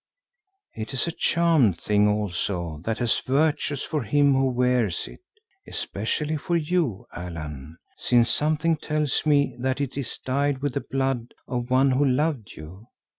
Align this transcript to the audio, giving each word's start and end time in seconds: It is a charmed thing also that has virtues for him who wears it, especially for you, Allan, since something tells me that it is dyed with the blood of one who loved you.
It 0.73 0.95
is 0.95 1.05
a 1.05 1.11
charmed 1.11 1.79
thing 1.79 2.07
also 2.07 2.81
that 2.85 2.97
has 2.97 3.19
virtues 3.19 3.83
for 3.83 4.01
him 4.01 4.33
who 4.33 4.45
wears 4.49 5.07
it, 5.07 5.21
especially 5.67 6.37
for 6.37 6.55
you, 6.55 7.05
Allan, 7.13 7.75
since 7.99 8.31
something 8.31 8.77
tells 8.77 9.27
me 9.27 9.55
that 9.59 9.79
it 9.79 9.97
is 9.99 10.17
dyed 10.25 10.63
with 10.63 10.73
the 10.73 10.81
blood 10.81 11.35
of 11.47 11.69
one 11.69 11.91
who 11.91 12.03
loved 12.03 12.53
you. 12.53 12.87